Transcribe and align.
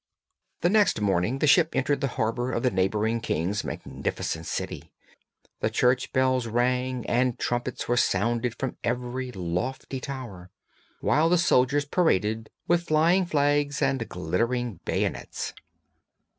The 0.61 0.69
next 0.69 0.99
morning 0.99 1.37
the 1.37 1.45
ship 1.45 1.75
entered 1.75 2.01
the 2.01 2.07
harbour 2.17 2.51
of 2.51 2.63
the 2.63 2.71
neighbouring 2.71 3.19
king's 3.21 3.63
magnificent 3.63 4.47
city. 4.47 4.89
The 5.59 5.69
church 5.69 6.11
bells 6.11 6.47
rang 6.47 7.05
and 7.05 7.37
trumpets 7.37 7.87
were 7.87 7.97
sounded 7.97 8.55
from 8.57 8.77
every 8.83 9.31
lofty 9.31 9.99
tower, 9.99 10.49
while 11.01 11.29
the 11.29 11.37
soldiers 11.37 11.85
paraded 11.85 12.49
with 12.67 12.87
flags 12.87 13.29
flying 13.29 13.71
and 13.79 14.09
glittering 14.09 14.79
bayonets. 14.85 15.53